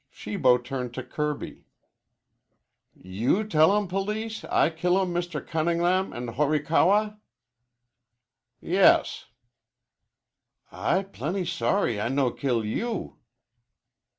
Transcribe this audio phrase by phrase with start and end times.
[0.09, 1.67] Shibo turned to Kirby.
[2.95, 5.45] "You tellum police I killum Mr.
[5.45, 7.19] Cunnin'lam and Horikawa?"
[8.59, 9.27] "Yes."
[10.71, 13.19] "I plenty sorry I no kill you."